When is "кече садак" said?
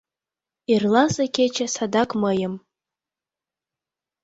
1.35-2.09